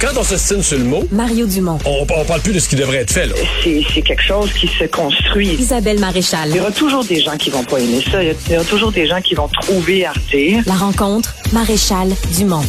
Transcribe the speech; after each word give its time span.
Quand 0.00 0.10
on 0.18 0.22
s'estime 0.22 0.62
sur 0.62 0.76
le 0.78 0.84
mot, 0.84 1.04
Mario 1.10 1.46
Dumont. 1.46 1.78
on, 1.86 2.06
on 2.10 2.24
parle 2.24 2.40
plus 2.42 2.52
de 2.52 2.58
ce 2.58 2.68
qui 2.68 2.76
devrait 2.76 2.98
être 2.98 3.10
fait. 3.12 3.26
Là. 3.26 3.34
C'est 3.64 3.82
c'est 3.94 4.02
quelque 4.02 4.22
chose 4.22 4.52
qui 4.52 4.68
se 4.68 4.84
construit. 4.84 5.48
Isabelle 5.54 5.98
Maréchal. 5.98 6.50
Il 6.50 6.56
y 6.56 6.60
aura 6.60 6.70
toujours 6.70 7.04
des 7.04 7.20
gens 7.22 7.36
qui 7.36 7.48
vont 7.50 7.64
pas 7.64 7.78
aimer 7.78 8.02
ça. 8.10 8.22
Il 8.22 8.26
y 8.28 8.30
a- 8.30 8.34
il 8.48 8.52
y 8.52 8.56
aura 8.56 8.64
toujours 8.66 8.92
des 8.92 9.06
gens 9.06 9.20
qui 9.22 9.34
vont 9.34 9.48
trouver 9.48 10.04
Arte. 10.04 10.36
La 10.66 10.74
rencontre, 10.74 11.34
Maréchal 11.52 12.08
Dumont. 12.36 12.62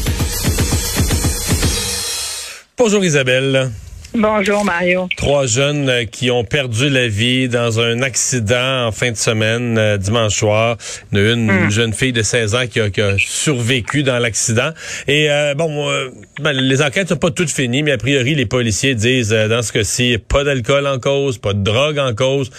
Bonjour 2.78 3.04
Isabelle. 3.04 3.72
Bonjour 4.20 4.66
Mario. 4.66 5.08
Trois 5.16 5.46
jeunes 5.46 5.88
euh, 5.90 6.06
qui 6.06 6.32
ont 6.32 6.44
perdu 6.44 6.90
la 6.90 7.08
vie 7.08 7.48
dans 7.50 7.80
un 7.80 8.02
accident 8.02 8.88
en 8.88 8.92
fin 8.92 9.12
de 9.12 9.16
semaine, 9.18 9.78
euh, 9.78 9.98
dimanche 9.98 10.34
soir. 10.36 10.76
Il 11.12 11.20
y 11.20 11.22
a 11.22 11.34
une, 11.34 11.52
une 11.52 11.70
jeune 11.70 11.94
fille 11.94 12.14
de 12.14 12.24
16 12.24 12.56
ans 12.56 12.66
qui 12.68 12.80
a, 12.80 12.90
qui 12.90 13.00
a 13.00 13.14
survécu 13.20 14.02
dans 14.02 14.18
l'accident. 14.18 14.72
Et 15.08 15.30
euh, 15.30 15.54
bon, 15.54 15.88
euh, 15.92 16.10
ben, 16.42 16.54
les 16.54 16.82
enquêtes 16.82 17.10
sont 17.10 17.16
pas 17.18 17.30
toutes 17.30 17.52
finies, 17.52 17.84
mais 17.84 17.92
a 17.92 17.98
priori, 18.00 18.34
les 18.34 18.48
policiers 18.48 18.96
disent, 18.96 19.34
euh, 19.34 19.48
dans 19.48 19.62
ce 19.62 19.72
cas-ci, 19.72 20.18
pas 20.18 20.44
d'alcool 20.44 20.88
en 20.88 20.98
cause, 20.98 21.38
pas 21.38 21.54
de 21.54 21.62
drogue 21.64 22.00
en 22.00 22.16
cause. 22.16 22.50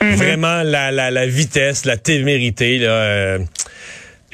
Vraiment, 0.00 0.62
la, 0.64 0.90
la, 0.90 1.12
la 1.12 1.26
vitesse, 1.26 1.84
la 1.84 1.96
témérité, 1.96 2.78
là... 2.78 2.88
euh, 2.88 3.38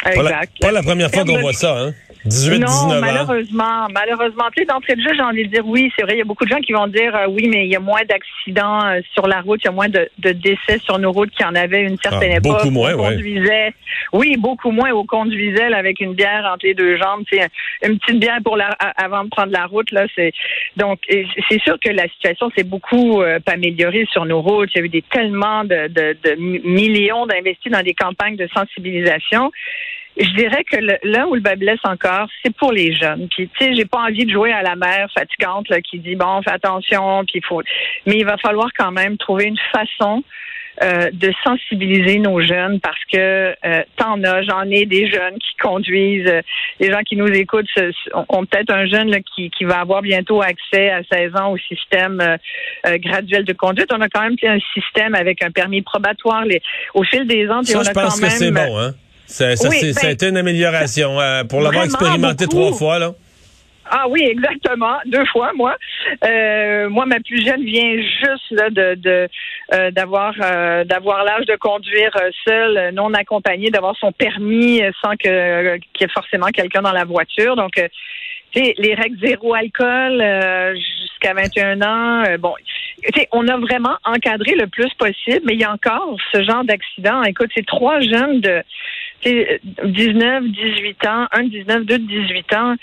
pas, 0.02 0.10
la, 0.14 0.22
Exact. 0.22 0.52
pas 0.60 0.72
la 0.72 0.82
première 0.82 1.10
fois 1.10 1.24
qu'on 1.24 1.38
voit 1.40 1.52
ça, 1.52 1.76
hein? 1.78 1.94
18, 2.24 2.58
non, 2.60 2.66
19 2.66 2.82
ans. 2.92 3.00
malheureusement, 3.00 3.86
malheureusement, 3.92 4.44
tu 4.54 4.62
sais, 4.62 4.66
d'entrée 4.66 4.94
de 4.94 5.00
jeu, 5.00 5.10
j'ai 5.14 5.22
envie 5.22 5.44
de 5.46 5.52
dire 5.52 5.66
oui, 5.66 5.90
c'est 5.96 6.02
vrai, 6.02 6.14
il 6.14 6.18
y 6.18 6.22
a 6.22 6.24
beaucoup 6.24 6.44
de 6.44 6.50
gens 6.50 6.60
qui 6.60 6.72
vont 6.72 6.86
dire 6.86 7.14
euh, 7.16 7.26
oui, 7.28 7.48
mais 7.48 7.64
il 7.66 7.70
y 7.72 7.76
a 7.76 7.80
moins 7.80 8.02
d'accidents 8.08 8.84
euh, 8.86 9.00
sur 9.12 9.26
la 9.26 9.40
route, 9.40 9.60
il 9.62 9.66
y 9.66 9.68
a 9.68 9.72
moins 9.72 9.88
de, 9.88 10.08
de 10.18 10.30
décès 10.32 10.78
sur 10.78 10.98
nos 10.98 11.10
routes 11.12 11.30
qu'il 11.30 11.44
y 11.44 11.48
en 11.48 11.54
avait 11.54 11.82
une 11.82 11.96
certaine 12.02 12.32
Ah, 12.32 12.36
époque. 12.36 12.52
beaucoup 12.58 12.70
moins, 12.70 12.94
on 12.94 13.02
ouais. 13.02 13.14
conduisait, 13.14 13.74
oui, 14.12 14.36
beaucoup 14.38 14.70
moins, 14.70 14.90
on 14.92 15.04
conduisait 15.04 15.68
là, 15.68 15.78
avec 15.78 16.00
une 16.00 16.14
bière 16.14 16.48
entre 16.52 16.64
les 16.66 16.74
deux 16.74 16.96
jambes, 16.96 17.24
tu 17.26 17.38
sais, 17.38 17.48
une 17.84 17.98
petite 17.98 18.20
bière 18.20 18.38
pour 18.44 18.56
la, 18.56 18.68
avant 18.96 19.24
de 19.24 19.28
prendre 19.28 19.52
la 19.52 19.66
route 19.66 19.90
là, 19.90 20.06
c'est 20.14 20.32
donc 20.76 21.00
c'est 21.48 21.60
sûr 21.62 21.76
que 21.80 21.90
la 21.90 22.06
situation 22.08 22.50
s'est 22.56 22.64
beaucoup 22.64 23.20
euh, 23.22 23.38
améliorée 23.46 24.06
sur 24.12 24.24
nos 24.24 24.40
routes. 24.40 24.70
Il 24.74 24.78
y 24.78 24.82
a 24.82 24.84
eu 24.84 24.88
des 24.88 25.02
tellement 25.02 25.64
de, 25.64 25.88
de, 25.88 26.16
de 26.24 26.34
mi- 26.40 26.60
millions 26.64 27.26
d'investis 27.26 27.70
dans 27.72 27.82
des 27.82 27.94
campagnes 27.94 28.36
de 28.36 28.48
sensibilisation. 28.54 29.50
Je 30.16 30.28
dirais 30.36 30.62
que 30.70 30.76
le- 30.76 30.98
là 31.04 31.26
où 31.26 31.34
le 31.34 31.40
bas 31.40 31.56
blesse 31.56 31.80
encore, 31.84 32.26
c'est 32.44 32.54
pour 32.54 32.72
les 32.72 32.94
jeunes. 32.94 33.28
Puis, 33.34 33.48
tu 33.48 33.64
sais, 33.64 33.74
j'ai 33.74 33.86
pas 33.86 34.00
envie 34.00 34.26
de 34.26 34.30
jouer 34.30 34.52
à 34.52 34.62
la 34.62 34.76
mère 34.76 35.08
fatigante 35.16 35.68
là, 35.70 35.80
qui 35.80 35.98
dit 36.00 36.16
bon, 36.16 36.42
fais 36.42 36.50
attention, 36.52 37.24
puis 37.24 37.36
il 37.38 37.44
faut. 37.46 37.62
Mais 38.06 38.16
il 38.18 38.24
va 38.26 38.36
falloir 38.36 38.68
quand 38.76 38.90
même 38.92 39.16
trouver 39.16 39.44
une 39.46 39.58
façon 39.72 40.22
euh, 40.82 41.10
de 41.12 41.30
sensibiliser 41.44 42.18
nos 42.18 42.40
jeunes 42.40 42.80
parce 42.80 42.98
que 43.12 43.18
euh, 43.18 43.82
t'en 43.96 44.22
as, 44.24 44.42
j'en 44.42 44.62
ai 44.70 44.86
des 44.86 45.06
jeunes 45.06 45.34
qui 45.38 45.54
conduisent, 45.60 46.26
euh, 46.26 46.40
les 46.80 46.90
gens 46.90 47.02
qui 47.02 47.16
nous 47.16 47.26
écoutent 47.28 47.68
ce- 47.76 47.92
ce- 47.92 48.10
ont, 48.14 48.46
peut-être 48.46 48.70
un 48.72 48.86
jeune 48.86 49.10
là, 49.10 49.18
qui, 49.20 49.50
qui 49.50 49.64
va 49.64 49.80
avoir 49.80 50.00
bientôt 50.00 50.40
accès 50.40 50.88
à 50.90 51.02
16 51.12 51.36
ans 51.36 51.52
au 51.52 51.58
système 51.58 52.20
euh, 52.22 52.36
euh, 52.86 52.96
graduel 52.98 53.44
de 53.44 53.52
conduite. 53.52 53.90
On 53.92 54.00
a 54.00 54.08
quand 54.08 54.22
même 54.22 54.36
un 54.44 54.58
système 54.72 55.14
avec 55.14 55.42
un 55.44 55.50
permis 55.50 55.82
probatoire 55.82 56.46
les, 56.46 56.62
au 56.94 57.04
fil 57.04 57.26
des 57.26 57.48
ans. 57.50 57.62
Ça, 57.62 57.78
on 57.80 57.82
je 57.84 57.90
a 57.90 57.92
pense 57.92 58.18
quand 58.20 58.26
que 58.26 58.32
c'est 58.32 58.50
même- 58.50 58.66
bon, 58.66 58.78
hein? 58.78 58.92
Ça, 59.32 59.56
ça, 59.56 59.68
Oui, 59.68 59.76
c'est- 59.80 59.86
ben, 59.86 59.92
ça 59.94 60.06
a 60.08 60.10
été 60.10 60.28
une 60.28 60.36
amélioration. 60.36 61.20
euh, 61.20 61.44
pour 61.44 61.60
l'avoir 61.62 61.84
expérimenté 61.84 62.44
beaucoup. 62.46 62.56
trois 62.58 62.72
fois, 62.72 62.98
là. 62.98 63.12
Ah 63.94 64.06
oui, 64.08 64.22
exactement. 64.22 64.96
Deux 65.06 65.24
fois, 65.26 65.52
moi. 65.54 65.76
Euh, 66.24 66.88
moi, 66.88 67.04
ma 67.04 67.18
plus 67.20 67.44
jeune 67.44 67.62
vient 67.64 67.94
juste 67.96 68.50
là, 68.52 68.70
de 68.70 68.94
de, 68.94 69.28
euh, 69.74 69.90
d'avoir 69.90 70.32
euh, 70.40 70.84
d'avoir 70.84 71.24
l'âge 71.24 71.44
de 71.46 71.56
conduire 71.56 72.10
seule, 72.46 72.94
non 72.94 73.12
accompagnée, 73.12 73.70
d'avoir 73.70 73.94
son 73.98 74.12
permis 74.12 74.80
sans 75.02 75.12
que 75.16 75.76
qu'il 75.76 76.00
y 76.00 76.04
ait 76.04 76.12
forcément 76.14 76.46
quelqu'un 76.46 76.80
dans 76.82 76.92
la 76.92 77.04
voiture. 77.04 77.54
Donc, 77.56 77.72
tu 77.74 78.64
sais, 78.64 78.74
les 78.78 78.94
règles 78.94 79.18
zéro 79.26 79.52
alcool 79.52 80.22
jusqu'à 80.76 81.34
21 81.34 81.82
ans. 81.82 82.22
bon, 82.38 82.54
tu 83.02 83.10
sais, 83.20 83.28
on 83.32 83.46
a 83.48 83.56
vraiment 83.58 83.96
encadré 84.04 84.54
le 84.54 84.68
plus 84.68 84.92
possible, 84.94 85.40
mais 85.44 85.54
il 85.54 85.60
y 85.60 85.64
a 85.64 85.72
encore 85.72 86.16
ce 86.32 86.42
genre 86.44 86.64
d'accident. 86.64 87.22
Écoute, 87.24 87.50
c'est 87.54 87.66
trois 87.66 88.00
jeunes 88.00 88.40
de 88.40 88.62
19, 89.24 90.44
18 90.50 91.06
ans, 91.06 91.26
un 91.32 91.44
de 91.44 91.48
19, 91.48 91.84
deux 91.86 91.98
de 91.98 92.06
18 92.06 92.54
ans. 92.54 92.74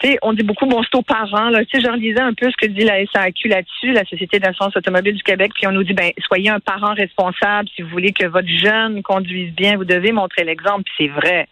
Tu 0.00 0.08
sais, 0.10 0.18
on 0.22 0.32
dit 0.32 0.42
beaucoup, 0.42 0.66
bon, 0.66 0.82
c'est 0.82 0.96
aux 0.98 1.02
parents. 1.02 1.48
Là. 1.50 1.64
Tu 1.64 1.78
sais, 1.80 1.86
je 1.86 1.90
relisais 1.90 2.20
un 2.20 2.32
peu 2.34 2.50
ce 2.50 2.56
que 2.66 2.70
dit 2.72 2.84
la 2.84 3.04
SAQ 3.06 3.48
là-dessus, 3.48 3.92
la 3.92 4.04
Société 4.04 4.38
d'assurance 4.38 4.76
automobile 4.76 5.14
du 5.14 5.22
Québec, 5.22 5.52
puis 5.54 5.66
on 5.66 5.72
nous 5.72 5.84
dit, 5.84 5.92
ben, 5.92 6.10
soyez 6.26 6.50
un 6.50 6.60
parent 6.60 6.94
responsable. 6.94 7.68
Si 7.76 7.82
vous 7.82 7.88
voulez 7.90 8.12
que 8.12 8.26
votre 8.26 8.48
jeune 8.48 9.02
conduise 9.02 9.52
bien, 9.54 9.76
vous 9.76 9.84
devez 9.84 10.12
montrer 10.12 10.44
l'exemple. 10.44 10.82
Puis 10.84 10.94
c'est 11.06 11.12
vrai. 11.20 11.46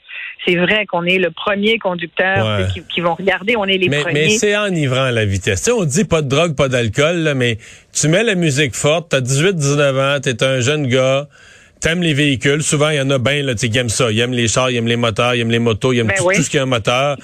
C'est 0.46 0.56
vrai 0.56 0.86
qu'on 0.86 1.04
est 1.04 1.18
le 1.18 1.30
premier 1.30 1.78
conducteur 1.78 2.44
Ouais. 2.44 2.66
qui, 2.72 2.82
qui 2.92 3.00
vont 3.00 3.14
regarder. 3.14 3.56
On 3.56 3.64
est 3.66 3.76
les 3.78 3.88
Mais, 3.88 4.00
premiers. 4.00 4.14
mais 4.24 4.28
c'est 4.30 4.56
enivrant, 4.56 5.10
la 5.10 5.24
vitesse. 5.26 5.70
On 5.70 5.84
dit 5.84 6.04
pas 6.04 6.22
de 6.22 6.28
drogue, 6.28 6.56
pas 6.56 6.68
d'alcool, 6.68 7.32
mais 7.36 7.58
tu 7.92 8.08
mets 8.08 8.22
la 8.24 8.34
musique 8.34 8.74
forte, 8.74 9.10
t'as 9.10 9.20
18, 9.20 9.54
19 9.54 9.98
ans, 9.98 10.20
t'es 10.20 10.42
un 10.42 10.60
jeune 10.60 10.86
gars, 10.88 11.26
t'aimes 11.80 12.02
les 12.02 12.14
véhicules. 12.14 12.62
Souvent, 12.62 12.90
il 12.90 12.96
y 12.96 13.00
en 13.00 13.10
a 13.10 13.18
bien, 13.18 13.42
là, 13.42 13.54
tu 13.54 13.60
sais, 13.60 13.68
qui 13.70 13.78
aiment 13.78 13.88
ça. 13.88 14.10
Ils 14.12 14.20
aiment 14.20 14.32
les 14.32 14.48
chars, 14.48 14.70
ils 14.70 14.76
aiment 14.76 14.86
les 14.86 14.96
moteurs, 14.96 15.34
ils 15.34 15.40
aiment 15.40 15.50
les 15.50 15.58
motos, 15.58 15.92
ils 15.92 15.98
aiment 16.00 16.08
Ben 16.08 16.16
tout, 16.18 16.24
oui. 16.26 16.36
tout 16.36 16.42
ce 16.42 16.50
qui 16.50 16.58
a 16.58 16.62
un 16.62 16.66
moteur. 16.66 17.16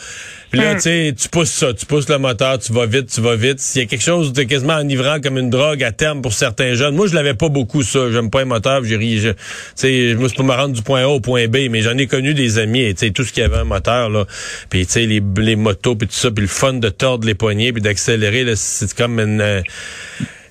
Puis 0.51 0.61
là, 0.61 0.71
Hum. 0.71 0.77
tu 0.77 0.83
sais, 0.83 1.15
tu 1.19 1.29
pousses 1.29 1.51
ça, 1.51 1.75
tu 1.75 1.85
pousses 1.87 2.09
le 2.09 2.19
moteur, 2.19 2.59
tu 2.59 2.73
vas 2.73 2.87
vite, 2.87 3.07
tu 3.13 3.21
vas 3.21 3.35
vite. 3.37 3.59
S'il 3.59 3.83
y 3.83 3.85
a 3.85 3.89
quelque 3.89 4.03
chose 4.03 4.33
de 4.33 4.43
quasiment 4.45 4.75
enivrant 4.75 5.21
comme 5.21 5.39
une 5.39 5.51
drogue 5.51 5.83
à 5.83 5.91
terme 5.93 6.23
pour 6.23 6.33
certains 6.33 6.75
jeunes, 6.75 6.95
moi, 6.95 7.07
je 7.09 7.15
l'avais 7.15 7.35
pas 7.35 7.49
beaucoup, 7.49 7.83
ça. 7.83 8.11
J'aime 8.13 8.31
pas 8.31 8.43
un 8.43 8.45
moteur, 8.47 8.83
j'ai 8.85 8.97
ri, 8.97 9.19
je- 9.19 9.31
tu 9.31 9.37
sais, 9.75 10.15
moi, 10.17 10.29
c'est 10.29 10.37
pour 10.37 10.45
me 10.45 10.55
rendre 10.55 10.75
du 10.75 10.83
point 10.83 11.03
A 11.03 11.09
au 11.09 11.21
point 11.21 11.49
B, 11.49 11.69
mais 11.69 11.83
j'en 11.83 11.99
ai 11.99 12.07
connu 12.07 12.33
des 12.33 12.59
amis, 12.59 12.83
et 12.83 12.95
tu 12.95 13.07
sais, 13.07 13.11
tout 13.13 13.25
ce 13.25 13.33
qui 13.33 13.43
avait 13.43 13.57
un 13.59 13.65
moteur, 13.65 14.09
là. 14.09 14.25
Puis, 14.71 14.87
tu 14.87 14.93
sais, 14.93 15.07
les, 15.07 15.21
les 15.39 15.57
motos, 15.57 15.97
puis 15.97 16.07
tout 16.07 16.15
ça, 16.15 16.31
puis 16.31 16.43
le 16.43 16.49
fun 16.49 16.75
de 16.75 16.89
tordre 16.89 17.27
les 17.27 17.35
poignets, 17.35 17.73
puis 17.73 17.83
d'accélérer, 17.83 18.45
c'est 18.55 18.95
comme 18.95 19.19
une... 19.19 19.41
euh, 19.41 19.63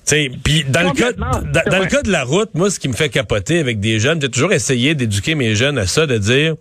puis 0.06 0.64
dans 0.68 0.82
le 0.82 0.92
cas 0.92 1.12
dans, 1.12 1.78
le 1.78 1.86
cas 1.86 2.02
de 2.02 2.10
la 2.12 2.24
route, 2.24 2.50
moi 2.54 2.70
ce 2.70 2.78
qui 2.78 2.88
me 2.88 2.94
fait 2.94 3.08
capoter 3.08 3.58
avec 3.58 3.80
des 3.80 3.98
jeunes, 3.98 4.20
j'ai 4.20 4.28
toujours 4.30 4.52
essayé 4.52 4.94
d'éduquer 4.94 5.34
mes 5.34 5.54
jeunes 5.54 5.78
à 5.78 5.86
ça 5.86 6.06
de 6.06 6.16
dire 6.18 6.54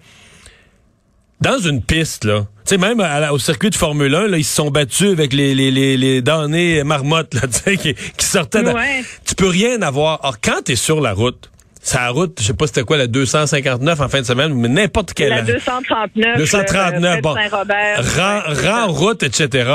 dans 1.41 1.59
une 1.59 1.81
piste 1.83 2.23
là, 2.25 2.41
tu 2.65 2.69
sais 2.71 2.77
même 2.77 2.99
à 3.01 3.19
la- 3.19 3.33
au 3.33 3.39
circuit 3.39 3.69
de 3.69 3.75
Formule 3.75 4.15
1 4.15 4.27
là, 4.29 4.37
ils 4.37 4.43
se 4.43 4.55
sont 4.55 4.71
battus 4.71 5.09
avec 5.11 5.33
les 5.33 5.53
les 5.53 5.69
les, 5.69 5.95
les 5.97 6.21
damnés 6.21 6.83
marmottes 6.83 7.33
là, 7.35 7.41
qui, 7.75 7.93
qui 7.93 8.25
sortaient 8.25 8.65
Ouais. 8.65 9.03
tu 9.25 9.35
peux 9.35 9.47
rien 9.49 9.81
avoir. 9.81 10.21
Or 10.23 10.37
quand 10.41 10.63
tu 10.65 10.71
es 10.71 10.75
sur 10.75 11.01
la 11.01 11.13
route, 11.13 11.51
c'est 11.81 11.97
la 11.99 12.09
route, 12.09 12.39
je 12.41 12.47
sais 12.47 12.53
pas 12.55 12.65
c'était 12.65 12.81
quoi 12.83 12.97
la 12.97 13.05
259 13.07 14.01
en 14.01 14.07
fin 14.09 14.21
de 14.21 14.25
semaine, 14.25 14.53
mais 14.55 14.69
n'importe 14.69 15.13
quelle 15.13 15.29
La 15.29 15.41
239. 15.43 16.37
239 16.37 17.17
euh, 17.17 17.21
bon. 17.21 17.35
Saint-Robert. 17.35 18.15
Rang, 18.15 18.87
Ouais, 18.87 18.97
route 18.97 19.21
etc. 19.21 19.69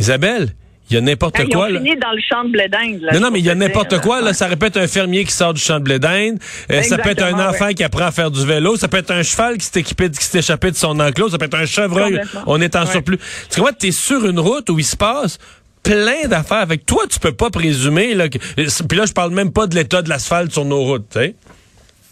Isabelle, 0.00 0.54
il 0.90 0.94
y 0.94 0.96
a 0.96 1.00
n'importe 1.00 1.36
ils 1.38 1.48
quoi 1.48 1.66
ont 1.66 1.68
là. 1.70 1.78
fini 1.78 1.96
dans 1.96 2.10
le 2.12 2.20
champ 2.28 2.44
de 2.44 2.50
blé 2.50 2.68
d'Inde. 2.68 3.06
Non, 3.14 3.20
non, 3.20 3.30
mais 3.30 3.38
il 3.38 3.44
y 3.44 3.50
a 3.50 3.54
n'importe 3.54 4.00
quoi. 4.00 4.20
Là, 4.20 4.32
ça 4.34 4.46
répète 4.46 4.76
un 4.76 4.86
fermier 4.86 5.24
qui 5.24 5.32
sort 5.32 5.54
du 5.54 5.60
champ 5.60 5.78
de 5.78 5.84
blé 5.84 5.98
d'Inde. 5.98 6.38
Euh, 6.70 6.82
ça 6.82 6.98
peut 6.98 7.10
être 7.10 7.22
un 7.22 7.48
enfant 7.48 7.66
ouais. 7.66 7.74
qui 7.74 7.84
apprend 7.84 8.06
à 8.06 8.10
faire 8.12 8.30
du 8.30 8.44
vélo. 8.44 8.76
Ça 8.76 8.88
peut 8.88 8.98
être 8.98 9.10
un 9.12 9.22
cheval 9.22 9.56
qui 9.58 9.66
s'est 9.66 9.80
équipé, 9.80 10.10
qui 10.10 10.24
s'est 10.24 10.38
échappé 10.40 10.70
de 10.70 10.76
son 10.76 10.98
enclos. 11.00 11.30
Ça 11.30 11.38
peut 11.38 11.44
être 11.46 11.54
un 11.58 11.66
chevreuil. 11.66 12.20
On 12.46 12.60
est 12.60 12.74
en 12.76 12.80
Ouais. 12.84 12.90
surplus. 12.90 13.18
Tu 13.50 13.60
comprends? 13.60 13.74
T'es 13.78 13.92
sur 13.92 14.26
une 14.26 14.40
route 14.40 14.68
où 14.70 14.78
il 14.78 14.84
se 14.84 14.96
passe 14.96 15.38
plein 15.82 16.26
d'affaires. 16.28 16.58
Avec 16.58 16.84
toi, 16.86 17.04
tu 17.08 17.18
peux 17.18 17.32
pas 17.32 17.50
présumer. 17.50 18.14
Là, 18.14 18.28
que... 18.28 18.38
Puis 18.38 18.98
là, 18.98 19.06
je 19.06 19.12
parle 19.12 19.30
même 19.32 19.52
pas 19.52 19.66
de 19.66 19.74
l'état 19.74 20.02
de 20.02 20.08
l'asphalte 20.08 20.52
sur 20.52 20.64
nos 20.64 20.82
routes. 20.82 21.06
sais. 21.12 21.34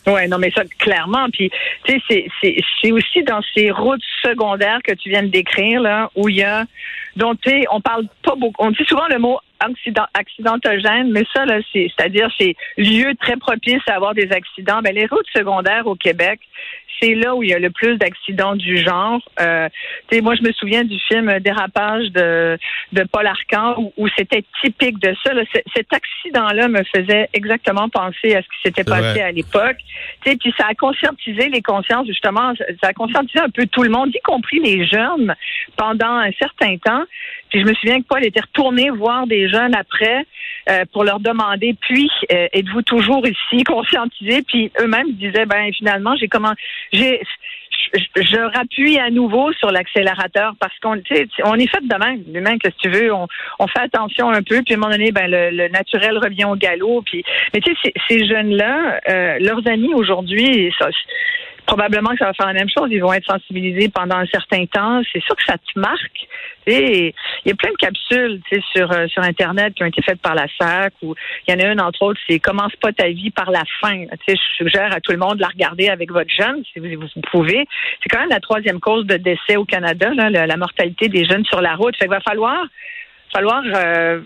Oui, 0.08 0.26
non, 0.28 0.38
mais 0.38 0.50
ça, 0.50 0.62
clairement. 0.78 1.26
Puis, 1.32 1.50
tu 1.84 2.00
sais, 2.08 2.26
c'est- 2.40 2.92
aussi 2.92 3.22
dans 3.22 3.40
ces 3.54 3.70
routes 3.70 4.02
secondaires 4.22 4.78
que 4.82 4.92
tu 4.94 5.10
viens 5.10 5.22
de 5.22 5.28
décrire, 5.28 5.80
là, 5.82 6.10
où 6.14 6.28
il 6.28 6.36
y 6.36 6.42
a, 6.42 6.64
dont, 7.16 7.34
tu 7.34 7.50
sais, 7.50 7.64
on 7.70 7.80
parle 7.80 8.06
pas 8.22 8.34
beaucoup, 8.34 8.64
on 8.64 8.70
dit 8.70 8.84
souvent 8.86 9.06
le 9.10 9.18
mot 9.18 9.38
accident, 9.60 10.06
accidentogène, 10.14 11.10
mais 11.10 11.24
ça, 11.34 11.44
là, 11.44 11.58
c'est, 11.72 11.90
c'est-à-dire, 11.96 12.28
c'est 12.38 12.54
lieu 12.76 13.14
très 13.20 13.36
propice 13.36 13.82
à 13.88 13.94
avoir 13.94 14.14
des 14.14 14.30
accidents. 14.32 14.80
Ben, 14.82 14.94
les 14.94 15.06
routes 15.06 15.26
secondaires 15.34 15.86
au 15.86 15.94
Québec, 15.94 16.40
c'est 17.00 17.14
là 17.14 17.34
où 17.34 17.42
il 17.42 17.50
y 17.50 17.54
a 17.54 17.58
le 17.58 17.70
plus 17.70 17.96
d'accidents 17.96 18.56
du 18.56 18.76
genre. 18.78 19.20
Euh, 19.40 19.68
tu 20.08 20.16
sais, 20.16 20.22
moi, 20.22 20.34
je 20.34 20.42
me 20.42 20.52
souviens 20.52 20.84
du 20.84 20.98
film 21.08 21.38
Dérapage 21.40 22.10
de, 22.10 22.58
de 22.92 23.04
Paul 23.04 23.26
Arcan 23.26 23.74
où, 23.78 23.92
où 23.96 24.08
c'était 24.16 24.44
typique 24.62 24.98
de 24.98 25.14
ça. 25.24 25.32
là. 25.32 25.42
Cet 25.74 25.92
accident-là 25.92 26.68
me 26.68 26.82
faisait 26.94 27.28
exactement 27.32 27.88
penser 27.88 28.34
à 28.34 28.42
ce 28.42 28.48
qui 28.48 28.62
s'était 28.64 28.84
passé 28.84 29.20
à 29.20 29.30
l'époque. 29.30 29.76
Tu 30.24 30.30
sais, 30.30 30.36
puis 30.36 30.52
ça 30.58 30.66
a 30.68 30.74
conscientisé 30.74 31.48
les 31.48 31.62
consciences, 31.62 32.06
justement, 32.06 32.52
ça 32.82 32.88
a 32.88 32.92
conscientisé 32.92 33.40
un 33.40 33.50
peu 33.50 33.66
tout 33.66 33.82
le 33.82 33.90
monde, 33.90 34.10
y 34.14 34.20
compris 34.20 34.60
les 34.60 34.86
jeunes, 34.86 35.34
pendant 35.76 36.16
un 36.18 36.32
certain 36.32 36.76
temps. 36.78 37.04
Puis 37.50 37.60
je 37.60 37.66
me 37.66 37.74
souviens 37.74 38.00
que 38.00 38.06
Paul 38.06 38.24
était 38.24 38.40
retourné 38.40 38.90
voir 38.90 39.26
des 39.26 39.47
jeunes 39.48 39.74
après 39.74 40.26
euh, 40.70 40.84
pour 40.92 41.04
leur 41.04 41.20
demander, 41.20 41.74
puis 41.80 42.10
euh, 42.32 42.46
êtes-vous 42.52 42.82
toujours 42.82 43.26
ici 43.26 43.64
conscientisés? 43.66 44.42
Puis 44.42 44.70
eux-mêmes 44.80 45.12
disaient, 45.12 45.46
ben 45.46 45.72
finalement, 45.72 46.14
j'ai 46.16 46.28
comment, 46.28 46.54
j'ai 46.92 47.20
je, 47.94 48.56
rappuie 48.56 48.98
à 48.98 49.10
nouveau 49.10 49.52
sur 49.54 49.70
l'accélérateur 49.70 50.54
parce 50.60 50.76
qu'on 50.80 51.00
on 51.44 51.54
est 51.54 51.70
fait 51.70 51.86
de 51.86 52.04
même. 52.04 52.22
L'humain, 52.32 52.58
qu'est-ce 52.58 52.76
que 52.76 52.80
tu 52.80 52.90
veux, 52.90 53.12
on, 53.12 53.26
fait 53.66 53.80
attention 53.80 54.30
un 54.30 54.42
peu, 54.42 54.62
puis 54.62 54.74
à 54.74 54.76
un 54.76 54.80
moment 54.80 54.92
donné, 54.92 55.12
ben, 55.12 55.30
le, 55.30 55.68
naturel 55.68 56.18
revient 56.18 56.44
au 56.44 56.56
galop. 56.56 57.02
Puis, 57.02 57.24
mais 57.54 57.60
tu 57.60 57.74
sais, 57.82 57.92
ces, 58.08 58.26
jeunes-là, 58.26 59.00
euh, 59.08 59.38
leurs 59.40 59.66
amis 59.68 59.92
aujourd'hui, 59.94 60.72
probablement 61.68 62.10
que 62.10 62.18
ça 62.18 62.24
va 62.24 62.32
faire 62.32 62.46
la 62.46 62.54
même 62.54 62.70
chose. 62.70 62.88
Ils 62.90 63.02
vont 63.02 63.12
être 63.12 63.30
sensibilisés 63.30 63.90
pendant 63.90 64.16
un 64.16 64.26
certain 64.26 64.64
temps. 64.64 65.02
C'est 65.12 65.22
sûr 65.22 65.36
que 65.36 65.44
ça 65.44 65.58
te 65.58 65.78
marque. 65.78 66.26
Il 66.66 67.12
y 67.44 67.50
a 67.50 67.54
plein 67.54 67.70
de 67.70 67.76
capsules 67.76 68.40
sur, 68.74 68.90
euh, 68.90 69.06
sur 69.06 69.22
Internet 69.22 69.74
qui 69.74 69.82
ont 69.82 69.86
été 69.86 70.02
faites 70.02 70.20
par 70.20 70.34
la 70.34 70.46
SAC. 70.58 70.94
Ou 71.02 71.14
il 71.46 71.54
y 71.54 71.56
en 71.56 71.60
a 71.60 71.72
une, 71.72 71.80
entre 71.80 72.02
autres, 72.02 72.20
c'est 72.26 72.38
Commence 72.38 72.74
pas 72.76 72.92
ta 72.92 73.08
vie 73.08 73.30
par 73.30 73.50
la 73.50 73.62
fin. 73.80 74.04
Je 74.26 74.34
suggère 74.56 74.94
à 74.94 75.00
tout 75.00 75.12
le 75.12 75.18
monde 75.18 75.36
de 75.36 75.42
la 75.42 75.48
regarder 75.48 75.90
avec 75.90 76.10
votre 76.10 76.30
jeune, 76.30 76.62
si 76.72 76.78
vous, 76.78 76.88
vous 77.00 77.20
pouvez. 77.30 77.66
C'est 78.02 78.08
quand 78.08 78.20
même 78.20 78.30
la 78.30 78.40
troisième 78.40 78.80
cause 78.80 79.04
de 79.04 79.16
décès 79.16 79.56
au 79.56 79.66
Canada, 79.66 80.10
là, 80.14 80.30
la, 80.30 80.56
mortalité 80.56 81.08
des 81.08 81.26
jeunes 81.26 81.44
sur 81.44 81.60
la 81.60 81.74
route. 81.74 81.94
Fait 81.96 82.06
qu'il 82.06 82.10
va 82.10 82.20
falloir 82.20 82.64
falloir 83.32 83.62
euh, 83.64 84.20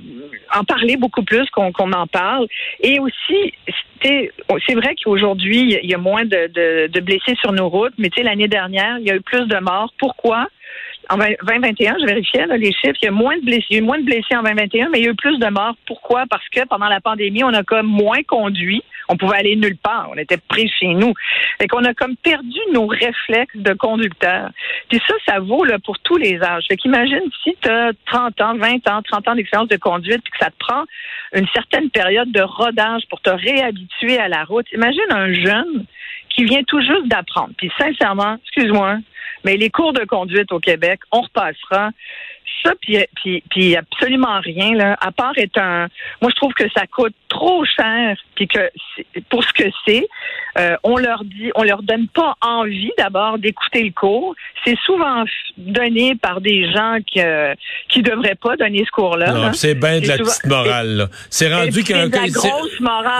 en 0.54 0.64
parler 0.64 0.96
beaucoup 0.96 1.22
plus 1.22 1.48
qu'on 1.50 1.92
en 1.92 2.06
parle. 2.06 2.46
Et 2.80 2.98
aussi, 2.98 3.52
c'est 4.02 4.74
vrai 4.74 4.94
qu'aujourd'hui, 5.02 5.78
il 5.82 5.90
y 5.90 5.94
a 5.94 5.98
moins 5.98 6.24
de, 6.24 6.88
de, 6.88 7.00
blessés 7.00 7.34
sur 7.40 7.52
nos 7.52 7.68
routes, 7.68 7.94
mais 7.98 8.10
l'année 8.22 8.48
dernière, 8.48 8.98
il 8.98 9.06
y 9.06 9.10
a 9.10 9.16
eu 9.16 9.20
plus 9.20 9.46
de 9.46 9.58
morts. 9.58 9.92
Pourquoi? 9.98 10.46
En 11.10 11.16
2021, 11.16 11.96
je 12.00 12.06
vérifiais 12.06 12.46
les 12.58 12.72
chiffres, 12.72 12.98
il 13.02 13.06
y 13.06 13.08
a 13.08 13.12
moins 13.12 13.36
de 13.36 13.44
blessés, 13.44 13.66
il 13.70 13.76
y 13.76 13.80
a 13.80 13.82
eu 13.82 13.84
moins 13.84 13.98
de 13.98 14.04
blessés 14.04 14.36
en 14.36 14.42
2021, 14.42 14.88
mais 14.88 15.00
il 15.00 15.04
y 15.04 15.08
a 15.08 15.10
eu 15.10 15.14
plus 15.14 15.38
de 15.38 15.48
morts. 15.48 15.74
Pourquoi? 15.86 16.24
Parce 16.30 16.48
que 16.48 16.64
pendant 16.66 16.88
la 16.88 17.00
pandémie, 17.00 17.44
on 17.44 17.52
a 17.52 17.62
comme 17.62 17.86
moins 17.86 18.22
conduit. 18.22 18.82
On 19.08 19.16
pouvait 19.16 19.36
aller 19.36 19.56
nulle 19.56 19.76
part. 19.76 20.08
On 20.10 20.16
était 20.16 20.36
pris 20.36 20.70
chez 20.78 20.94
nous. 20.94 21.12
Fait 21.60 21.66
qu'on 21.66 21.84
a 21.84 21.92
comme 21.92 22.16
perdu 22.16 22.58
nos 22.72 22.86
réflexes 22.86 23.56
de 23.56 23.72
conducteur. 23.74 24.50
Puis 24.88 25.00
ça, 25.06 25.14
ça 25.26 25.40
vaut 25.40 25.64
là, 25.64 25.78
pour 25.80 25.98
tous 25.98 26.16
les 26.16 26.40
âges. 26.42 26.64
Fait 26.68 26.76
qu'imagine 26.76 27.22
si 27.42 27.56
tu 27.60 27.68
as 27.68 27.90
30 28.06 28.40
ans, 28.40 28.54
20 28.56 28.88
ans, 28.88 29.02
30 29.02 29.28
ans 29.28 29.34
d'expérience 29.34 29.68
de 29.68 29.76
conduite, 29.76 30.22
puis 30.22 30.32
que 30.32 30.44
ça 30.44 30.50
te 30.50 30.56
prend 30.58 30.84
une 31.34 31.48
certaine 31.52 31.90
période 31.90 32.30
de 32.30 32.42
rodage 32.42 33.02
pour 33.10 33.20
te 33.20 33.30
réhabituer 33.30 34.18
à 34.18 34.28
la 34.28 34.44
route. 34.44 34.66
Imagine 34.72 35.10
un 35.10 35.32
jeune 35.32 35.84
qui 36.30 36.44
vient 36.44 36.62
tout 36.66 36.80
juste 36.80 37.06
d'apprendre. 37.06 37.50
Puis 37.58 37.70
sincèrement, 37.78 38.36
excuse-moi, 38.44 38.98
mais 39.44 39.56
les 39.56 39.70
cours 39.70 39.92
de 39.92 40.04
conduite 40.04 40.52
au 40.52 40.60
Québec, 40.60 41.00
on 41.10 41.22
repassera 41.22 41.90
ça, 42.62 42.72
puis, 42.80 42.98
puis, 43.16 43.42
puis 43.50 43.76
absolument 43.76 44.40
rien, 44.40 44.74
là, 44.74 44.96
à 45.00 45.10
part 45.12 45.32
être 45.36 45.58
un... 45.58 45.88
Moi, 46.20 46.30
je 46.30 46.36
trouve 46.36 46.52
que 46.54 46.68
ça 46.74 46.86
coûte 46.86 47.14
trop 47.28 47.64
cher, 47.64 48.16
puis 48.34 48.46
que 48.46 48.70
pour 49.28 49.42
ce 49.42 49.52
que 49.52 49.68
c'est, 49.86 50.06
euh, 50.58 50.76
on 50.82 50.98
leur 50.98 51.24
dit, 51.24 51.50
on 51.54 51.62
leur 51.62 51.82
donne 51.82 52.08
pas 52.08 52.34
envie 52.42 52.92
d'abord 52.98 53.38
d'écouter 53.38 53.84
le 53.84 53.92
cours. 53.92 54.34
C'est 54.64 54.76
souvent 54.84 55.24
donné 55.56 56.14
par 56.14 56.40
des 56.40 56.70
gens 56.70 56.98
qui 57.06 57.20
euh, 57.20 57.54
qui 57.88 58.02
devraient 58.02 58.34
pas 58.34 58.56
donner 58.56 58.84
ce 58.84 58.90
cours-là. 58.90 59.52
c'est 59.54 59.74
bien 59.74 60.00
de 60.00 60.08
la 60.08 60.18
petite 60.18 60.46
morale. 60.46 61.08
C'est 61.30 61.52
rendu 61.52 61.82
qu'un 61.82 62.10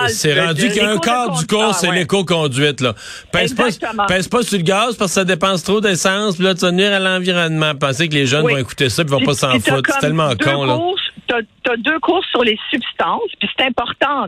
C'est 0.07 0.39
rendu 0.39 0.69
qu'un 0.69 0.97
quart 0.99 1.31
du 1.31 1.47
cours, 1.47 1.73
c'est 1.73 1.91
l'éco-conduite 1.91 2.81
là. 2.81 2.93
Pèse 3.31 3.55
pas, 3.55 3.69
pèse 4.07 4.27
pas 4.27 4.43
sur 4.43 4.57
le 4.57 4.63
gaz 4.63 4.95
parce 4.95 5.11
que 5.11 5.15
ça 5.15 5.25
dépense 5.25 5.63
trop 5.63 5.81
d'essence. 5.81 6.35
Puis 6.35 6.45
là, 6.45 6.53
tu 6.53 6.61
vas 6.61 6.71
nuire 6.71 6.93
à 6.93 6.99
l'environnement. 6.99 7.73
Penser 7.75 8.07
que 8.09 8.13
les 8.13 8.27
jeunes 8.27 8.43
vont 8.43 8.57
écouter 8.57 8.89
ça, 8.89 9.03
vont 9.13 9.25
pas 9.25 9.33
s'en 9.33 9.51
foutre. 9.59 9.91
C'est 9.93 9.99
tellement 9.99 10.29
con 10.35 10.65
là 10.65 10.77
tu 11.27 11.71
as, 11.71 11.77
deux 11.77 11.99
courses 11.99 12.27
sur 12.29 12.43
les 12.43 12.57
substances, 12.69 13.31
puis 13.39 13.49
c'est 13.55 13.65
important, 13.65 14.27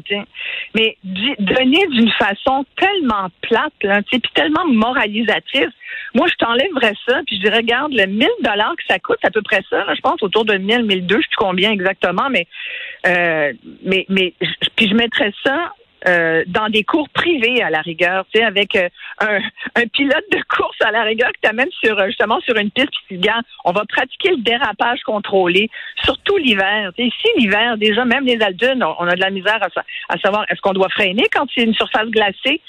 mais 0.73 0.97
donner 1.03 1.87
d'une 1.87 2.11
façon 2.11 2.65
tellement 2.77 3.29
plate, 3.41 3.73
puis 4.07 4.21
tellement 4.33 4.65
moralisatrice. 4.67 5.73
Moi, 6.13 6.27
je 6.27 6.35
t'enlèverais 6.35 6.93
ça, 7.07 7.21
puis 7.25 7.37
je 7.37 7.41
dirais, 7.41 7.57
regarde, 7.57 7.93
le 7.93 8.05
1000 8.05 8.27
dollars 8.41 8.75
que 8.77 8.83
ça 8.87 8.99
coûte, 8.99 9.17
c'est 9.21 9.27
à 9.27 9.31
peu 9.31 9.41
près 9.41 9.61
ça, 9.69 9.83
je 9.93 10.01
pense 10.01 10.21
autour 10.23 10.45
de 10.45 10.55
1000, 10.55 10.83
1002, 10.83 11.15
je 11.15 11.21
sais 11.21 11.27
plus 11.27 11.35
combien 11.37 11.71
exactement, 11.71 12.29
mais, 12.29 12.47
euh, 13.07 13.53
mais, 13.83 14.05
mais, 14.09 14.33
puis 14.75 14.87
je 14.87 14.93
mettrais 14.93 15.33
ça 15.43 15.73
euh, 16.07 16.43
dans 16.47 16.69
des 16.69 16.83
cours 16.83 17.09
privés 17.09 17.61
à 17.63 17.69
la 17.69 17.81
rigueur, 17.81 18.25
tu 18.31 18.39
sais, 18.39 18.45
avec 18.45 18.75
euh, 18.75 18.89
un, 19.19 19.39
un, 19.75 19.87
pilote 19.87 20.25
de 20.31 20.39
course 20.47 20.77
à 20.81 20.91
la 20.91 21.03
rigueur 21.03 21.31
qui 21.31 21.41
t'amène 21.41 21.69
sur 21.83 21.97
euh, 21.99 22.07
justement 22.07 22.39
sur 22.41 22.55
une 22.57 22.69
piste 22.71 22.91
qui 23.07 23.17
dit, 23.17 23.29
on 23.63 23.71
va 23.71 23.83
pratiquer 23.87 24.31
le 24.31 24.37
dérapage 24.37 25.01
contrôlé, 25.01 25.69
surtout 26.03 26.37
l'hiver. 26.37 26.91
Tu 26.95 27.03
sais, 27.03 27.07
ici 27.07 27.27
l'hiver, 27.37 27.77
déjà 27.77 28.05
même 28.05 28.25
les 28.25 28.41
adultes, 28.41 28.83
on, 28.99 29.07
a 29.07 29.15
de 29.15 29.21
la 29.21 29.29
misère 29.29 29.59
à 30.09 30.17
savoir 30.19 30.45
est-ce 30.49 30.61
qu'on 30.61 30.73
doit 30.73 30.89
freiner 30.89 31.25
quand 31.33 31.47
c'est 31.53 31.63
une 31.63 31.73
surface 31.73 32.09
glacée? 32.09 32.61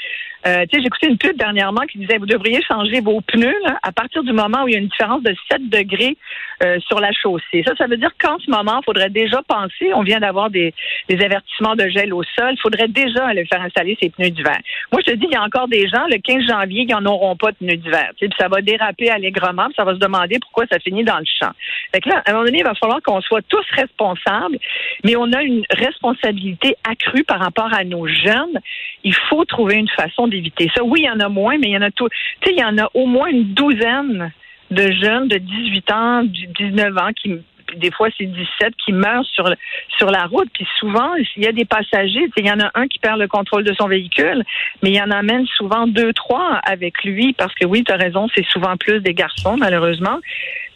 Euh, 0.46 0.64
tu 0.70 0.78
écouté 0.78 1.08
une 1.08 1.18
pub 1.18 1.36
dernièrement 1.36 1.82
qui 1.90 1.98
disait 1.98 2.18
vous 2.18 2.26
devriez 2.26 2.62
changer 2.62 3.00
vos 3.00 3.20
pneus 3.20 3.54
à 3.82 3.90
partir 3.90 4.22
du 4.22 4.32
moment 4.32 4.62
où 4.62 4.68
il 4.68 4.74
y 4.74 4.76
a 4.76 4.80
une 4.80 4.88
différence 4.88 5.22
de 5.22 5.34
7 5.50 5.68
degrés 5.68 6.16
euh, 6.62 6.78
sur 6.86 7.00
la 7.00 7.10
chaussée. 7.12 7.64
Ça, 7.66 7.74
ça 7.76 7.86
veut 7.86 7.96
dire 7.96 8.12
qu'en 8.20 8.38
ce 8.38 8.50
moment, 8.50 8.80
il 8.80 8.84
faudrait 8.84 9.10
déjà 9.10 9.42
penser, 9.42 9.92
on 9.94 10.02
vient 10.02 10.20
d'avoir 10.20 10.50
des, 10.50 10.72
avertissements 11.08 11.74
de 11.74 11.88
gel 11.88 12.14
au 12.14 12.22
sol, 12.22 12.52
il 12.52 12.60
faudrait 12.60 12.88
déjà 12.88 13.26
aller 13.26 13.44
faire 13.46 13.60
installer 13.60 13.98
ses 14.00 14.10
pneus 14.10 14.30
d'hiver. 14.30 14.58
Moi, 14.92 15.02
je 15.04 15.12
te 15.12 15.16
dis, 15.16 15.26
il 15.28 15.34
y 15.34 15.36
a 15.36 15.42
encore 15.42 15.66
des 15.68 15.88
gens, 15.88 16.04
le 16.08 16.18
15 16.18 16.46
janvier, 16.46 16.86
qui 16.86 16.92
n'en 16.92 17.04
auront 17.06 17.36
pas 17.36 17.50
de 17.50 17.56
pneus 17.56 17.76
d'hiver. 17.76 18.10
Puis 18.16 18.30
ça 18.38 18.48
va 18.48 18.60
déraper 18.60 19.10
allègrement, 19.10 19.68
ça 19.74 19.84
va 19.84 19.94
se 19.94 19.98
demander 19.98 20.38
pourquoi 20.38 20.64
ça 20.70 20.78
finit 20.78 21.04
dans 21.04 21.18
le 21.18 21.24
champ. 21.24 21.52
Fait 21.92 22.04
là, 22.06 22.22
à 22.24 22.30
un 22.30 22.34
moment 22.34 22.44
donné, 22.44 22.58
il 22.58 22.64
va 22.64 22.74
falloir 22.74 23.02
qu'on 23.02 23.20
soit 23.20 23.42
tous 23.48 23.66
responsables, 23.72 24.58
mais 25.04 25.16
on 25.16 25.32
a 25.32 25.42
une 25.42 25.64
responsabilité 25.70 26.76
accrue 26.88 27.24
par 27.24 27.40
rapport 27.40 27.72
à 27.74 27.84
nos 27.84 28.06
jeunes. 28.06 28.60
Il 29.02 29.14
faut 29.28 29.44
trouver 29.44 29.74
une 29.74 29.88
façon 29.88 30.28
ça. 30.74 30.84
Oui, 30.84 31.00
il 31.02 31.06
y 31.06 31.10
en 31.10 31.20
a 31.20 31.28
moins, 31.28 31.58
mais 31.58 31.68
il 31.68 31.72
y 31.72 31.76
en 31.76 31.82
a 31.82 31.90
tout. 31.90 32.08
Il 32.46 32.58
y 32.58 32.64
en 32.64 32.78
a 32.78 32.88
au 32.94 33.06
moins 33.06 33.28
une 33.28 33.54
douzaine 33.54 34.32
de 34.70 34.92
jeunes 34.92 35.28
de 35.28 35.38
18 35.38 35.92
ans, 35.92 36.22
19 36.24 36.96
ans 36.98 37.10
qui 37.14 37.38
des 37.76 37.90
fois 37.90 38.08
c'est 38.16 38.26
17 38.26 38.74
qui 38.84 38.92
meurent 38.92 39.24
sur 39.24 39.48
sur 39.98 40.10
la 40.10 40.26
route. 40.26 40.48
Puis 40.52 40.66
souvent, 40.78 41.14
il 41.36 41.42
y 41.42 41.46
a 41.46 41.52
des 41.52 41.64
passagers, 41.64 42.28
il 42.36 42.46
y 42.46 42.50
en 42.50 42.60
a 42.60 42.70
un 42.74 42.86
qui 42.86 42.98
perd 42.98 43.18
le 43.18 43.28
contrôle 43.28 43.64
de 43.64 43.74
son 43.74 43.88
véhicule, 43.88 44.44
mais 44.82 44.90
il 44.90 44.96
y 44.96 45.02
en 45.02 45.10
amène 45.10 45.46
souvent 45.46 45.86
deux, 45.86 46.12
trois 46.12 46.60
avec 46.64 47.02
lui 47.04 47.32
parce 47.32 47.54
que 47.54 47.66
oui, 47.66 47.84
tu 47.84 47.92
as 47.92 47.96
raison, 47.96 48.28
c'est 48.34 48.46
souvent 48.46 48.76
plus 48.76 49.00
des 49.00 49.14
garçons 49.14 49.56
malheureusement. 49.56 50.20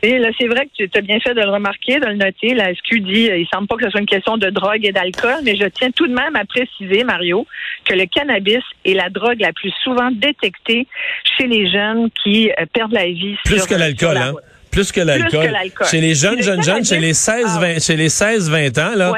Et 0.02 0.18
là, 0.18 0.30
c'est 0.38 0.46
vrai 0.46 0.66
que 0.66 0.84
tu 0.84 0.98
as 0.98 1.00
bien 1.02 1.20
fait 1.20 1.34
de 1.34 1.40
le 1.40 1.50
remarquer, 1.50 2.00
de 2.00 2.06
le 2.06 2.14
noter. 2.14 2.54
La 2.54 2.74
SQ 2.74 3.00
dit, 3.00 3.28
il 3.36 3.46
semble 3.52 3.68
pas 3.68 3.76
que 3.76 3.84
ce 3.84 3.90
soit 3.90 4.00
une 4.00 4.06
question 4.06 4.38
de 4.38 4.48
drogue 4.48 4.84
et 4.84 4.92
d'alcool, 4.92 5.40
mais 5.44 5.56
je 5.56 5.66
tiens 5.66 5.90
tout 5.90 6.06
de 6.06 6.14
même 6.14 6.36
à 6.36 6.44
préciser, 6.44 7.04
Mario, 7.04 7.46
que 7.84 7.94
le 7.94 8.06
cannabis 8.06 8.62
est 8.84 8.94
la 8.94 9.10
drogue 9.10 9.40
la 9.40 9.52
plus 9.52 9.72
souvent 9.84 10.10
détectée 10.10 10.86
chez 11.36 11.46
les 11.46 11.70
jeunes 11.70 12.08
qui 12.22 12.50
euh, 12.50 12.64
perdent 12.72 12.92
la 12.92 13.06
vie. 13.06 13.36
Plus 13.44 13.66
que 13.66 13.74
l'alcool, 13.74 14.16
hein? 14.16 14.32
Plus 14.70 14.92
que 14.92 15.00
l'alcool. 15.00 15.50
Chez 15.90 16.00
les 16.00 16.14
jeunes, 16.14 16.42
jeunes, 16.42 16.62
jeunes, 16.62 16.84
chez 16.84 16.98
les 16.98 17.12
16, 17.12 17.58
20, 17.58 17.74
ah 17.76 17.80
chez 17.80 17.96
les 17.96 18.08
16, 18.08 18.50
20 18.50 18.78
ans, 18.78 18.92
là, 18.94 19.12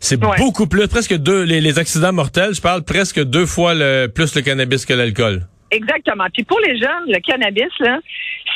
c'est 0.00 0.18
beaucoup 0.18 0.66
plus, 0.66 0.86
presque 0.86 1.16
deux, 1.16 1.42
les, 1.42 1.78
accidents 1.78 2.12
mortels, 2.12 2.54
je 2.54 2.60
parle 2.60 2.84
presque 2.84 3.22
deux 3.24 3.46
fois 3.46 3.74
le, 3.74 4.06
plus 4.06 4.34
le 4.34 4.42
cannabis 4.42 4.84
que 4.84 4.92
l'alcool. 4.92 5.46
Exactement. 5.70 6.24
Puis 6.32 6.44
pour 6.44 6.58
les 6.60 6.78
jeunes, 6.78 7.04
le 7.06 7.20
cannabis, 7.20 7.70
là, 7.80 7.98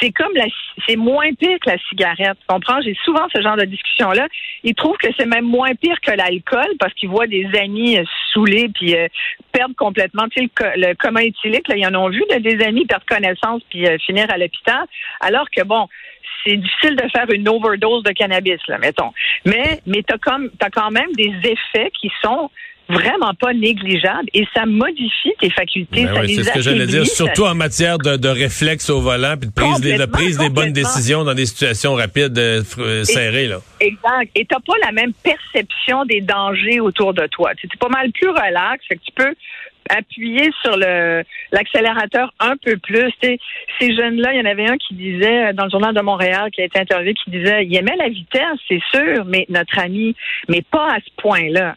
c'est 0.00 0.10
comme 0.12 0.32
la, 0.34 0.46
c'est 0.88 0.96
moins 0.96 1.32
pire 1.34 1.58
que 1.60 1.70
la 1.70 1.78
cigarette. 1.88 2.38
Comprends? 2.46 2.80
J'ai 2.80 2.96
souvent 3.04 3.26
ce 3.34 3.42
genre 3.42 3.56
de 3.56 3.64
discussion-là. 3.64 4.28
Ils 4.64 4.74
trouvent 4.74 4.96
que 4.96 5.08
c'est 5.18 5.26
même 5.26 5.44
moins 5.44 5.74
pire 5.74 6.00
que 6.00 6.12
l'alcool 6.12 6.70
parce 6.78 6.94
qu'ils 6.94 7.10
voient 7.10 7.26
des 7.26 7.46
amis 7.58 7.98
euh, 7.98 8.04
saoulés 8.32 8.70
puis 8.74 8.96
euh, 8.96 9.08
perdre 9.52 9.74
complètement, 9.76 10.26
tu 10.28 10.42
sais, 10.42 10.50
le, 10.76 10.88
le 10.88 10.94
commun 10.94 11.20
éthylique, 11.20 11.68
là, 11.68 11.76
ils 11.76 11.86
en 11.86 11.94
ont 11.94 12.08
vu 12.08 12.22
de 12.30 12.38
des 12.38 12.64
amis 12.64 12.86
perdre 12.86 13.04
connaissance 13.06 13.62
puis 13.68 13.86
euh, 13.86 13.98
finir 13.98 14.26
à 14.30 14.38
l'hôpital. 14.38 14.84
Alors 15.20 15.50
que 15.50 15.62
bon, 15.62 15.88
c'est 16.44 16.56
difficile 16.56 16.96
de 16.96 17.08
faire 17.10 17.26
une 17.32 17.48
overdose 17.48 18.02
de 18.04 18.12
cannabis, 18.12 18.60
là, 18.68 18.78
mettons. 18.78 19.12
Mais, 19.44 19.80
mais 19.86 20.02
t'as 20.02 20.18
comme, 20.18 20.50
t'as 20.58 20.70
quand 20.70 20.90
même 20.90 21.12
des 21.12 21.32
effets 21.44 21.90
qui 22.00 22.10
sont 22.22 22.50
vraiment 22.92 23.32
pas 23.34 23.52
négligeables 23.52 24.28
et 24.34 24.46
ça 24.54 24.66
modifie 24.66 25.32
tes 25.40 25.50
facultés. 25.50 26.04
Ben 26.04 26.26
c'est 26.26 26.44
ce 26.44 26.52
que 26.52 26.60
j'allais 26.60 26.86
dire, 26.86 27.06
surtout 27.06 27.44
en 27.44 27.54
matière 27.54 27.98
de, 27.98 28.16
de 28.16 28.28
réflexe 28.28 28.90
au 28.90 29.00
volant 29.00 29.36
puis 29.38 29.48
de 29.48 29.54
prise, 29.54 29.80
des, 29.80 29.96
de 29.96 30.06
prise 30.06 30.38
des 30.38 30.48
bonnes 30.48 30.72
décisions 30.72 31.24
dans 31.24 31.34
des 31.34 31.46
situations 31.46 31.94
rapides, 31.94 32.38
euh, 32.38 32.62
euh, 32.78 33.04
serrées. 33.04 33.48
Là. 33.48 33.58
Exact. 33.80 34.30
Et 34.34 34.44
t'as 34.44 34.60
pas 34.60 34.74
la 34.84 34.92
même 34.92 35.12
perception 35.22 36.04
des 36.04 36.20
dangers 36.20 36.80
autour 36.80 37.14
de 37.14 37.26
toi. 37.26 37.52
Tu 37.56 37.66
es 37.66 37.76
pas 37.78 37.88
mal 37.88 38.10
plus 38.12 38.28
relax, 38.28 38.84
fait 38.86 38.96
que 38.96 39.02
tu 39.04 39.12
peux 39.14 39.34
appuyer 39.90 40.50
sur 40.62 40.76
le 40.76 41.22
l'accélérateur 41.50 42.32
un 42.38 42.56
peu 42.56 42.76
plus. 42.76 43.12
ces 43.20 43.38
jeunes-là, 43.80 44.32
il 44.32 44.38
y 44.38 44.40
en 44.40 44.50
avait 44.50 44.68
un 44.68 44.76
qui 44.76 44.94
disait 44.94 45.48
euh, 45.48 45.52
dans 45.52 45.64
le 45.64 45.70
journal 45.70 45.94
de 45.94 46.00
Montréal 46.00 46.50
qui 46.52 46.62
a 46.62 46.64
été 46.64 46.78
interviewé 46.78 47.14
qui 47.14 47.30
disait 47.30 47.64
il 47.64 47.76
aimait 47.76 47.96
la 47.96 48.08
vitesse, 48.08 48.58
c'est 48.68 48.82
sûr, 48.92 49.24
mais 49.26 49.46
notre 49.48 49.78
ami, 49.78 50.14
mais 50.48 50.62
pas 50.62 50.94
à 50.94 50.98
ce 50.98 51.10
point-là. 51.22 51.76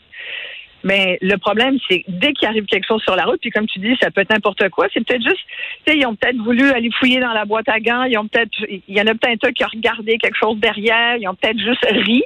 Mais 0.86 1.18
le 1.22 1.38
problème, 1.38 1.78
c'est 1.90 2.04
dès 2.08 2.32
qu'il 2.34 2.48
arrive 2.48 2.66
quelque 2.66 2.86
chose 2.88 3.02
sur 3.02 3.16
la 3.16 3.26
route, 3.26 3.42
puis 3.42 3.50
comme 3.50 3.66
tu 3.66 3.80
dis, 3.80 3.98
ça 4.00 4.12
peut 4.12 4.22
être 4.22 4.30
n'importe 4.30 4.70
quoi. 4.70 4.86
C'est 4.94 5.04
peut-être 5.04 5.24
juste, 5.24 5.42
tu 5.84 5.92
sais, 5.92 5.98
ils 5.98 6.06
ont 6.06 6.16
peut-être 6.16 6.38
voulu 6.38 6.70
aller 6.70 6.92
fouiller 7.00 7.20
dans 7.20 7.34
la 7.34 7.44
boîte 7.46 7.68
à 7.68 7.80
gants. 7.80 8.04
Ils 8.04 8.18
ont 8.20 8.28
peut-être, 8.28 8.52
il 8.70 8.96
y 8.96 9.02
en 9.02 9.08
a 9.08 9.16
peut-être 9.16 9.46
un 9.46 9.52
qui 9.52 9.64
a 9.64 9.68
regardé 9.68 10.20
quelque 10.20 10.38
chose 10.38 10.58
derrière. 10.60 11.18
Ils 11.18 11.28
ont 11.28 11.34
peut-être 11.34 11.60
juste 11.60 11.84
ri. 11.90 12.24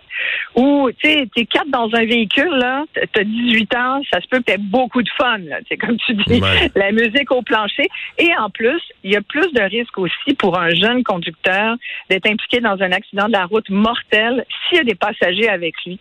Ou, 0.56 0.89
tu 0.92 1.10
sais, 1.10 1.30
t'es 1.34 1.46
quatre 1.46 1.70
dans 1.70 1.89
un 1.94 2.04
véhicule, 2.04 2.50
là, 2.50 2.84
t'as 3.13 3.24
18 3.24 3.75
ans, 3.75 4.01
ça 4.12 4.20
se 4.20 4.28
peut 4.28 4.42
que 4.42 4.58
beaucoup 4.58 5.01
de 5.01 5.10
fun, 5.18 5.38
là. 5.38 5.60
C'est 5.70 5.78
comme 5.78 5.96
tu 5.96 6.13
dis, 6.16 6.42
la 6.75 6.92
musique 6.92 7.32
au 7.32 7.42
plancher. 7.42 7.88
Et 8.18 8.36
en 8.38 8.50
plus, 8.50 8.82
il 9.06 9.12
y 9.12 9.16
a 9.16 9.22
plus 9.22 9.54
de 9.54 9.62
risques 9.62 9.98
aussi 9.98 10.34
pour 10.38 10.60
un 10.60 10.72
jeune 10.72 11.04
conducteur 11.04 11.78
d'être 12.10 12.28
impliqué 12.28 12.60
dans 12.60 12.82
un 12.82 12.92
accident 12.92 13.28
de 13.28 13.34
la 13.34 13.46
route 13.46 13.70
mortel 13.70 14.44
s'il 14.68 14.80
y 14.80 14.82
a 14.82 14.84
des 14.84 14.96
passagers 14.96 15.48
avec 15.48 15.75
lui. 15.86 15.98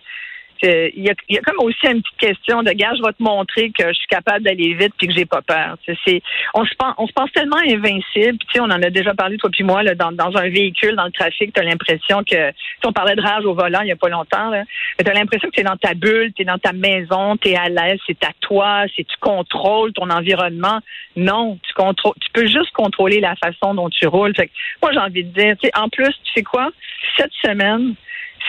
Il 0.63 1.05
y, 1.05 1.33
y 1.33 1.39
a 1.39 1.41
comme 1.43 1.59
aussi 1.61 1.87
une 1.87 2.03
petite 2.03 2.17
question 2.19 2.63
de 2.63 2.71
gars, 2.73 2.93
je 2.97 3.03
vais 3.03 3.13
te 3.13 3.23
montrer 3.23 3.71
que 3.71 3.89
je 3.89 3.93
suis 3.93 4.07
capable 4.09 4.45
d'aller 4.45 4.75
vite 4.75 4.93
puis 4.99 5.09
que 5.09 5.15
j'ai 5.15 5.27
pas 5.27 5.43
peur. 5.43 5.77
C'est, 5.87 6.23
on 6.55 6.65
se 6.65 6.75
pense, 6.75 6.95
on 6.99 7.07
se 7.07 7.13
pense 7.13 7.31
tellement 7.33 7.59
invincible. 7.59 8.39
Tu 8.53 8.61
on 8.61 8.65
en 8.65 8.83
a 8.83 8.91
déjà 8.91 9.15
parlé 9.15 9.37
toi 9.37 9.51
puis 9.51 9.65
moi 9.65 9.83
là, 9.83 9.95
dans, 9.95 10.13
dans 10.13 10.37
un 10.37 10.49
véhicule, 10.49 10.97
dans 10.97 11.05
le 11.05 11.13
trafic, 11.13 11.53
tu 11.53 11.61
as 11.61 11.65
l'impression 11.65 12.23
que, 12.25 12.51
si 12.51 12.87
on 12.87 12.93
parlait 12.93 13.17
de 13.17 13.23
rage 13.23 13.45
au 13.45 13.55
volant 13.55 13.81
il 13.83 13.89
y 13.89 13.93
a 13.93 13.97
pas 13.97 14.09
longtemps, 14.09 14.51
là, 14.51 14.65
tu 14.99 15.09
as 15.09 15.15
l'impression 15.15 15.49
que 15.49 15.55
tu 15.55 15.61
es 15.61 15.65
dans 15.65 15.77
ta 15.77 15.95
bulle, 15.95 16.33
tu 16.35 16.43
es 16.43 16.45
dans 16.45 16.59
ta 16.59 16.73
maison, 16.73 17.37
tu 17.37 17.49
es 17.49 17.57
à 17.57 17.69
l'aise, 17.69 17.99
c'est 18.07 18.23
à 18.25 18.33
toi, 18.41 18.85
c'est 18.97 19.05
tu 19.05 19.17
contrôles 19.21 19.93
ton 19.93 20.11
environnement. 20.11 20.81
Non, 21.17 21.59
tu 21.67 21.73
contrôles, 21.75 22.15
tu 22.21 22.31
peux 22.33 22.47
juste 22.47 22.73
contrôler 22.73 23.21
la 23.21 23.35
façon 23.37 23.75
dont 23.75 23.89
tu 23.89 24.07
roules. 24.07 24.35
Fait 24.37 24.47
que, 24.47 24.53
moi 24.83 24.93
j'ai 24.93 25.01
envie 25.01 25.25
de 25.25 25.31
dire, 25.31 25.57
en 25.77 25.89
plus, 25.89 26.13
tu 26.25 26.33
sais 26.35 26.43
quoi, 26.43 26.71
cette 27.17 27.33
semaine 27.45 27.95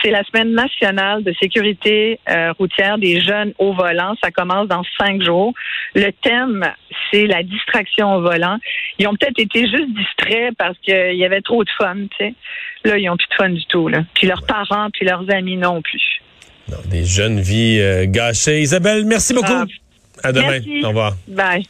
c'est 0.02 0.10
la 0.10 0.24
semaine 0.24 0.52
nationale 0.52 1.22
de 1.22 1.32
sécurité 1.40 2.18
euh, 2.28 2.52
routière 2.52 2.98
des 2.98 3.20
jeunes 3.20 3.52
au 3.58 3.72
volant. 3.72 4.14
Ça 4.22 4.30
commence 4.30 4.68
dans 4.68 4.82
cinq 4.98 5.22
jours. 5.22 5.52
Le 5.94 6.10
thème, 6.22 6.64
c'est 7.10 7.26
la 7.26 7.42
distraction 7.42 8.14
au 8.14 8.22
volant. 8.22 8.58
Ils 8.98 9.06
ont 9.06 9.14
peut-être 9.14 9.38
été 9.38 9.60
juste 9.60 9.94
distraits 9.94 10.54
parce 10.56 10.78
qu'il 10.78 11.16
y 11.16 11.24
avait 11.24 11.40
trop 11.40 11.64
de 11.64 11.70
fun, 11.78 11.96
tu 11.96 12.08
sais. 12.18 12.34
Là, 12.84 12.98
ils 12.98 13.08
ont 13.10 13.16
plus 13.16 13.28
de 13.28 13.34
fun 13.34 13.50
du 13.50 13.64
tout, 13.66 13.88
là. 13.88 14.04
Puis 14.14 14.26
leurs 14.26 14.46
parents, 14.46 14.88
puis 14.92 15.04
leurs 15.04 15.30
amis 15.30 15.56
non 15.56 15.82
plus. 15.82 16.22
des 16.86 17.04
jeunes 17.04 17.40
vies 17.40 17.78
euh, 17.80 18.06
gâchées. 18.06 18.60
Isabelle, 18.60 19.04
merci 19.04 19.34
beaucoup. 19.34 19.52
Ah, 19.52 19.66
à 20.22 20.32
demain. 20.32 20.50
merci. 20.50 20.84
Au 20.84 20.88
revoir. 20.88 21.14
Bye. 21.28 21.62